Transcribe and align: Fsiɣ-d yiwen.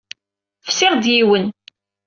Fsiɣ-d 0.67 1.05
yiwen. 1.13 1.45